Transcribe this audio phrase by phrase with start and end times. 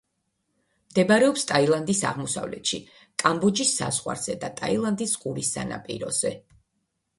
[0.93, 2.81] მდებარეობს ტაილანდის აღმოსავლეთში,
[3.25, 6.37] კამბოჯის საზღვარზე და ტაილანდის ყურის სანაპიროზე.